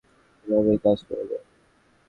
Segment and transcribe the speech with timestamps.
[0.45, 1.43] এভাবেই কাজ করে যান।